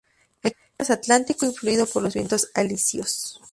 El 0.41 0.49
clima 0.53 0.63
es 0.79 0.89
atlántico, 0.89 1.45
influido 1.45 1.85
por 1.85 2.01
los 2.01 2.15
vientos 2.15 2.49
alisios. 2.55 3.39